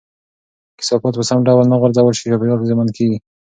که 0.03 0.75
کثافات 0.81 1.13
په 1.17 1.23
سم 1.29 1.39
ډول 1.47 1.65
نه 1.71 1.77
غورځول 1.81 2.13
شي، 2.17 2.25
چاپیریال 2.31 2.59
زیانمن 2.67 2.89
کېږي. 2.97 3.17